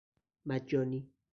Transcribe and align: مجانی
مجانی 0.45 1.09